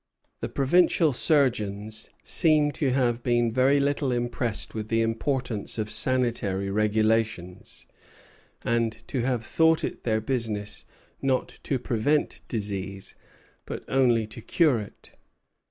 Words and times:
The 0.39 0.49
provincial 0.49 1.13
surgeons 1.13 2.09
seem 2.23 2.71
to 2.71 2.89
have 2.89 3.21
been 3.21 3.51
very 3.51 3.79
little 3.79 4.11
impressed 4.11 4.73
with 4.73 4.87
the 4.87 5.03
importance 5.03 5.77
of 5.77 5.91
sanitary 5.91 6.71
regulations, 6.71 7.85
and 8.63 8.97
to 9.09 9.21
have 9.21 9.45
thought 9.45 9.83
it 9.83 10.03
their 10.03 10.19
business 10.19 10.85
not 11.21 11.59
to 11.61 11.77
prevent 11.77 12.41
disease, 12.47 13.15
but 13.67 13.83
only 13.87 14.25
to 14.25 14.41
cure 14.41 14.79
it. 14.79 15.11